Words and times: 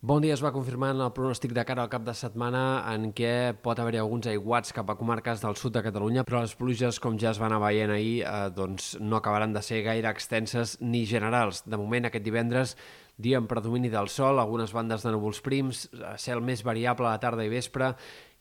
Bon 0.00 0.22
dia 0.22 0.30
es 0.30 0.42
va 0.44 0.52
confirmant 0.54 1.00
el 1.02 1.08
pronòstic 1.10 1.50
de 1.56 1.62
cara 1.66 1.82
al 1.82 1.88
cap 1.90 2.04
de 2.06 2.12
setmana 2.14 2.60
en 2.86 3.08
què 3.18 3.50
pot 3.66 3.80
haver-hi 3.82 3.98
alguns 3.98 4.28
aiguats 4.30 4.70
cap 4.76 4.92
a 4.92 4.94
comarques 4.94 5.42
del 5.42 5.56
sud 5.58 5.74
de 5.74 5.82
Catalunya, 5.82 6.22
però 6.22 6.44
les 6.44 6.54
pluges, 6.54 7.00
com 7.02 7.16
ja 7.18 7.32
es 7.32 7.40
va 7.42 7.48
anar 7.48 7.58
veient 7.64 7.90
ahir, 7.90 8.20
eh, 8.22 8.36
doncs 8.54 8.92
no 9.00 9.18
acabaran 9.18 9.56
de 9.56 9.62
ser 9.66 9.80
gaire 9.82 10.06
extenses 10.06 10.76
ni 10.78 11.02
generals. 11.02 11.64
De 11.66 11.82
moment, 11.82 12.06
aquest 12.06 12.22
divendres, 12.22 12.76
dia 13.18 13.38
en 13.38 13.48
predomini 13.50 13.90
del 13.90 14.08
sol, 14.08 14.38
algunes 14.38 14.72
bandes 14.72 15.02
de 15.02 15.10
núvols 15.10 15.42
prims, 15.42 15.88
eh, 15.92 16.14
cel 16.22 16.40
més 16.40 16.62
variable 16.62 17.08
a 17.08 17.16
la 17.16 17.20
tarda 17.20 17.42
i 17.44 17.50
vespre 17.50 17.90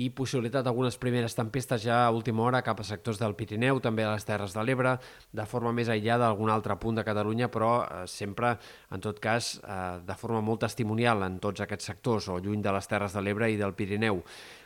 i 0.00 0.08
possibilitat 0.16 0.64
d'algunes 0.64 0.96
primeres 0.96 1.36
tempestes 1.36 1.82
ja 1.84 2.06
a 2.06 2.12
última 2.16 2.46
hora 2.46 2.62
cap 2.64 2.80
a 2.80 2.86
sectors 2.88 3.20
del 3.20 3.34
Pirineu, 3.36 3.82
també 3.84 4.06
a 4.06 4.14
les 4.14 4.24
Terres 4.24 4.56
de 4.56 4.64
l'Ebre, 4.64 4.94
de 5.30 5.44
forma 5.44 5.74
més 5.76 5.90
aïllada 5.92 6.24
a 6.24 6.32
algun 6.32 6.48
altre 6.48 6.78
punt 6.80 6.96
de 6.96 7.04
Catalunya, 7.04 7.50
però 7.52 7.74
eh, 7.84 8.06
sempre, 8.08 8.56
en 8.90 9.04
tot 9.04 9.20
cas, 9.20 9.58
eh, 9.60 10.00
de 10.08 10.16
forma 10.16 10.40
molt 10.40 10.64
testimonial 10.64 11.22
en 11.28 11.38
tots 11.38 11.60
aquests 11.60 11.92
sectors 11.92 12.32
o 12.32 12.40
lluny 12.40 12.64
de 12.64 12.72
les 12.72 12.88
Terres 12.88 13.12
de 13.12 13.22
l'Ebre 13.22 13.52
i 13.52 13.60
del 13.60 13.76
Pirineu. 13.76 14.24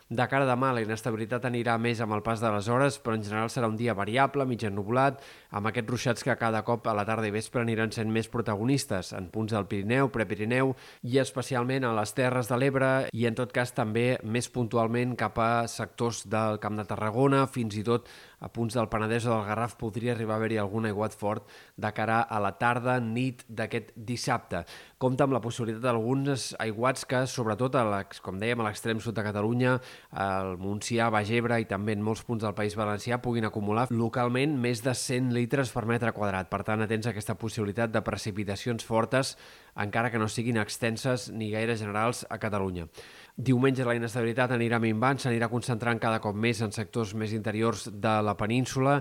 De 0.09 0.23
cara 0.31 0.45
a 0.45 0.47
demà, 0.47 0.69
la 0.71 0.85
inestabilitat 0.85 1.49
anirà 1.49 1.73
més 1.83 1.99
amb 1.99 2.15
el 2.15 2.21
pas 2.23 2.39
de 2.39 2.47
les 2.55 2.69
hores, 2.71 2.95
però 3.03 3.17
en 3.19 3.25
general 3.27 3.49
serà 3.51 3.67
un 3.67 3.75
dia 3.75 3.95
variable, 3.99 4.45
mig 4.47 4.63
ennubulat, 4.63 5.19
amb 5.51 5.67
aquests 5.67 5.91
ruixats 5.91 6.23
que 6.23 6.37
cada 6.39 6.61
cop 6.63 6.87
a 6.87 6.95
la 6.95 7.03
tarda 7.09 7.27
i 7.27 7.35
vespre 7.35 7.65
aniran 7.65 7.91
sent 7.91 8.13
més 8.15 8.31
protagonistes 8.31 9.11
en 9.19 9.27
punts 9.35 9.51
del 9.57 9.67
Pirineu, 9.67 10.13
Prepirineu 10.15 10.77
i 11.03 11.19
especialment 11.19 11.89
a 11.89 11.91
les 11.99 12.15
Terres 12.15 12.47
de 12.47 12.55
l'Ebre 12.55 12.93
i 13.11 13.27
en 13.27 13.35
tot 13.35 13.51
cas 13.51 13.75
també 13.75 14.13
més 14.23 14.47
puntualment 14.47 15.17
cap 15.19 15.43
a 15.43 15.51
sectors 15.67 16.23
del 16.31 16.63
Camp 16.63 16.79
de 16.79 16.87
Tarragona, 16.87 17.43
fins 17.51 17.75
i 17.75 17.83
tot 17.83 18.07
a 18.41 18.51
punts 18.53 18.77
del 18.77 18.89
Penedès 18.93 19.27
o 19.27 19.33
del 19.33 19.47
Garraf 19.49 19.77
podria 19.81 20.13
arribar 20.13 20.37
a 20.37 20.41
haver-hi 20.41 20.59
algun 20.61 20.87
aiguat 20.89 21.15
fort 21.17 21.47
de 21.77 21.91
cara 21.97 22.21
a 22.21 22.41
la 22.43 22.53
tarda, 22.61 22.99
nit 23.01 23.45
d'aquest 23.49 23.93
dissabte. 23.97 24.65
Compta 24.99 25.25
amb 25.25 25.37
la 25.37 25.41
possibilitat 25.45 25.83
d'alguns 25.87 26.51
aiguats 26.61 27.07
que, 27.09 27.25
sobretot, 27.31 27.77
a 27.77 28.03
com 28.23 28.41
dèiem, 28.41 28.61
a 28.61 28.69
l'extrem 28.69 29.01
sud 29.01 29.17
de 29.17 29.25
Catalunya, 29.25 29.77
el 30.27 30.57
Montsià, 30.61 31.09
Bagebre 31.13 31.61
i 31.61 31.69
també 31.69 31.97
en 31.97 32.05
molts 32.05 32.25
punts 32.27 32.45
del 32.45 32.57
País 32.57 32.77
Valencià 32.77 33.21
puguin 33.25 33.49
acumular 33.49 33.87
localment 33.91 34.57
més 34.61 34.83
de 34.85 34.95
100 34.95 35.33
litres 35.37 35.73
per 35.73 35.87
metre 35.89 36.13
quadrat. 36.17 36.51
Per 36.53 36.63
tant, 36.67 36.83
atents 36.85 37.09
a 37.09 37.15
aquesta 37.15 37.39
possibilitat 37.41 37.93
de 37.93 38.05
precipitacions 38.05 38.85
fortes, 38.85 39.37
encara 39.77 40.11
que 40.11 40.21
no 40.21 40.29
siguin 40.29 40.61
extenses 40.61 41.31
ni 41.33 41.51
gaire 41.53 41.77
generals 41.77 42.25
a 42.31 42.39
Catalunya. 42.41 42.89
Diumenge 43.37 43.85
la 43.85 43.93
inestabilitat 43.93 44.55
anirà 44.55 44.79
minvant, 44.81 45.19
s'anirà 45.21 45.51
concentrant 45.53 45.99
cada 46.01 46.23
cop 46.25 46.39
més 46.41 46.63
en 46.65 46.71
sectors 46.73 47.11
més 47.21 47.35
interiors 47.37 47.83
de 47.93 48.13
la 48.25 48.33
península 48.33 48.95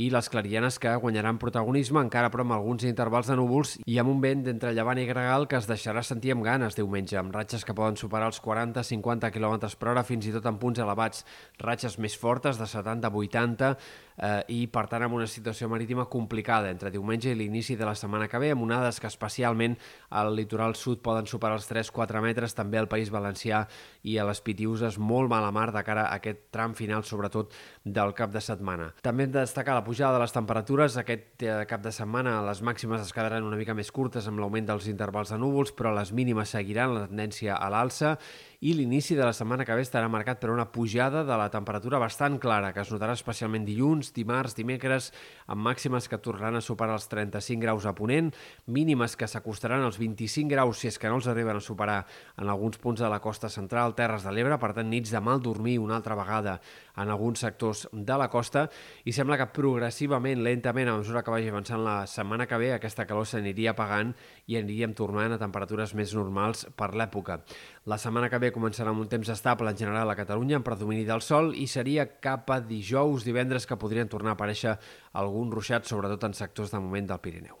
i 0.00 0.06
les 0.08 0.30
clarianes 0.32 0.78
que 0.80 0.94
guanyaran 0.96 1.36
protagonisme, 1.36 2.00
encara 2.00 2.30
però 2.32 2.46
amb 2.46 2.54
alguns 2.56 2.86
intervals 2.88 3.28
de 3.28 3.36
núvols 3.36 3.74
i 3.84 3.98
amb 4.00 4.08
un 4.08 4.22
vent 4.24 4.46
d'entre 4.46 4.72
llevant 4.72 4.96
i 4.96 5.04
gregal 5.04 5.44
que 5.44 5.58
es 5.60 5.68
deixarà 5.68 6.00
sentir 6.00 6.32
amb 6.32 6.46
ganes 6.46 6.78
diumenge, 6.78 7.18
amb 7.20 7.36
ratxes 7.36 7.66
que 7.68 7.74
poden 7.76 8.00
superar 8.00 8.30
els 8.32 8.40
40-50 8.40 9.28
km 9.34 9.68
per 9.76 9.92
hora, 9.92 10.06
fins 10.08 10.24
i 10.24 10.32
tot 10.32 10.48
en 10.48 10.56
punts 10.56 10.80
elevats, 10.80 11.26
ratxes 11.60 11.98
més 12.00 12.16
fortes 12.16 12.56
de 12.56 12.70
70-80 12.72 13.74
eh, 14.16 14.40
i 14.56 14.62
per 14.72 14.86
tant 14.88 15.04
amb 15.04 15.20
una 15.20 15.28
situació 15.28 15.68
marítima 15.68 16.08
complicada 16.08 16.72
entre 16.72 16.94
diumenge 16.96 17.28
i 17.28 17.36
l'inici 17.36 17.76
de 17.76 17.84
la 17.84 17.92
setmana 17.92 18.30
que 18.32 18.40
ve, 18.40 18.54
amb 18.56 18.64
onades 18.64 19.04
que 19.04 19.12
especialment 19.12 19.76
al 20.08 20.32
litoral 20.32 20.80
sud 20.80 21.04
poden 21.04 21.28
superar 21.28 21.60
els 21.60 21.68
3-4 21.68 22.24
metres, 22.24 22.56
també 22.56 22.80
al 22.80 22.88
País 22.88 23.12
Valencià 23.12 23.66
i 24.02 24.16
a 24.18 24.26
les 24.26 24.40
Pitiuses 24.42 24.98
molt 24.98 25.30
mala 25.30 25.50
mar 25.54 25.70
de 25.74 25.82
cara 25.86 26.06
a 26.08 26.18
aquest 26.18 26.48
tram 26.54 26.74
final, 26.78 27.04
sobretot 27.06 27.52
del 27.84 28.14
cap 28.18 28.32
de 28.34 28.42
setmana. 28.42 28.92
També 29.02 29.26
hem 29.26 29.34
de 29.34 29.42
destacar 29.42 29.76
la 29.78 29.84
pujada 29.86 30.16
de 30.18 30.22
les 30.24 30.34
temperatures. 30.34 30.96
Aquest 31.00 31.44
eh, 31.46 31.58
cap 31.70 31.82
de 31.84 31.92
setmana 31.94 32.40
les 32.46 32.62
màximes 32.62 33.02
es 33.02 33.12
quedaran 33.14 33.46
una 33.46 33.58
mica 33.60 33.74
més 33.74 33.92
curtes 33.94 34.26
amb 34.28 34.42
l'augment 34.42 34.68
dels 34.70 34.88
intervals 34.90 35.32
de 35.32 35.38
núvols, 35.40 35.74
però 35.76 35.94
les 35.94 36.12
mínimes 36.12 36.54
seguiran 36.54 36.94
la 36.96 37.06
tendència 37.08 37.58
a 37.58 37.70
l'alça 37.72 38.16
i 38.62 38.76
l'inici 38.78 39.16
de 39.18 39.24
la 39.26 39.32
setmana 39.34 39.64
que 39.66 39.74
ve 39.74 39.82
estarà 39.82 40.06
marcat 40.06 40.38
per 40.38 40.52
una 40.52 40.68
pujada 40.70 41.24
de 41.26 41.36
la 41.38 41.48
temperatura 41.50 41.98
bastant 41.98 42.36
clara, 42.38 42.70
que 42.70 42.84
es 42.84 42.92
notarà 42.94 43.16
especialment 43.18 43.64
dilluns, 43.66 44.12
dimarts, 44.14 44.54
dimecres, 44.54 45.08
amb 45.50 45.66
màximes 45.66 46.06
que 46.06 46.20
tornaran 46.22 46.60
a 46.60 46.62
superar 46.62 46.94
els 46.94 47.08
35 47.10 47.58
graus 47.58 47.88
a 47.90 47.94
Ponent, 47.98 48.30
mínimes 48.70 49.16
que 49.18 49.26
s'acostaran 49.26 49.82
als 49.82 49.98
25 49.98 50.54
graus 50.54 50.78
si 50.78 50.92
és 50.92 50.98
que 50.98 51.10
no 51.10 51.18
els 51.18 51.26
arriben 51.26 51.58
a 51.58 51.64
superar 51.64 52.04
en 52.38 52.52
alguns 52.54 52.78
punts 52.78 53.02
de 53.02 53.10
la 53.10 53.18
costa 53.18 53.50
central, 53.50 53.71
Terres 53.96 54.26
de 54.26 54.32
l'Ebre, 54.34 54.58
per 54.60 54.72
tant 54.76 54.88
nits 54.88 55.10
de 55.12 55.20
mal 55.24 55.40
dormir 55.42 55.78
una 55.80 55.96
altra 55.96 56.16
vegada 56.18 56.58
en 57.00 57.08
alguns 57.08 57.40
sectors 57.40 57.86
de 57.92 58.16
la 58.20 58.28
costa 58.28 58.66
i 59.08 59.14
sembla 59.16 59.38
que 59.40 59.48
progressivament, 59.56 60.42
lentament, 60.44 60.90
a 60.92 60.98
mesura 61.00 61.22
que 61.24 61.32
vagi 61.32 61.48
avançant 61.48 61.82
la 61.84 61.96
setmana 62.06 62.46
que 62.46 62.58
ve, 62.60 62.72
aquesta 62.74 63.06
calor 63.08 63.26
s'aniria 63.26 63.72
apagant 63.72 64.12
i 64.46 64.58
aniríem 64.60 64.92
tornant 64.98 65.34
a 65.34 65.40
temperatures 65.40 65.96
més 65.98 66.14
normals 66.14 66.66
per 66.76 66.92
l'època. 66.94 67.40
La 67.88 67.98
setmana 67.98 68.30
que 68.30 68.40
ve 68.42 68.52
començarà 68.54 68.92
amb 68.92 69.02
un 69.02 69.10
temps 69.10 69.32
estable 69.32 69.72
en 69.72 69.80
general 69.80 70.12
a 70.12 70.18
Catalunya, 70.18 70.60
en 70.60 70.66
predomini 70.66 71.08
del 71.08 71.24
sol, 71.24 71.54
i 71.56 71.66
seria 71.66 72.06
cap 72.20 72.52
a 72.52 72.60
dijous, 72.60 73.24
divendres, 73.26 73.66
que 73.66 73.80
podrien 73.80 74.12
tornar 74.12 74.36
a 74.36 74.38
aparèixer 74.38 74.78
alguns 75.18 75.58
ruixats, 75.58 75.90
sobretot 75.90 76.28
en 76.28 76.38
sectors 76.38 76.70
de 76.70 76.80
moment 76.80 77.10
del 77.10 77.24
Pirineu. 77.24 77.58